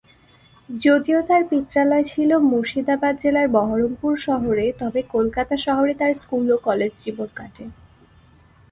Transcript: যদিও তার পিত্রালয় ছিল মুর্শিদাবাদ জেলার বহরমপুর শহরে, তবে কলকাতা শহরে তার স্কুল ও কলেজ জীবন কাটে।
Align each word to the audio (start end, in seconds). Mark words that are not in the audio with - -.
যদিও 0.69 1.19
তার 1.21 1.43
পিত্রালয় 1.49 2.03
ছিল 2.03 2.29
মুর্শিদাবাদ 2.49 3.13
জেলার 3.19 3.47
বহরমপুর 3.47 4.13
শহরে, 4.17 4.65
তবে 4.79 4.99
কলকাতা 5.11 5.55
শহরে 5.57 5.93
তার 5.93 6.13
স্কুল 6.13 6.47
ও 6.51 6.57
কলেজ 6.63 6.91
জীবন 7.03 7.29
কাটে। 7.35 7.65